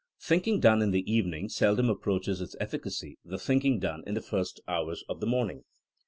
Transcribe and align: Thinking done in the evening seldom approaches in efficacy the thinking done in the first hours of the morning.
Thinking 0.19 0.59
done 0.59 0.81
in 0.81 0.89
the 0.89 1.05
evening 1.07 1.47
seldom 1.47 1.87
approaches 1.87 2.41
in 2.41 2.47
efficacy 2.59 3.19
the 3.23 3.37
thinking 3.37 3.77
done 3.77 4.03
in 4.07 4.15
the 4.15 4.19
first 4.21 4.59
hours 4.67 5.03
of 5.07 5.19
the 5.19 5.27
morning. 5.27 5.63